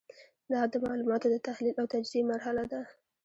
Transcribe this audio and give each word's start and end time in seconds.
دا 0.51 0.59
د 0.71 0.73
معلوماتو 0.85 1.27
د 1.31 1.35
تحلیل 1.47 1.75
او 1.81 1.85
تجزیې 1.93 2.21
مرحله 2.31 2.63
ده. 2.71 2.81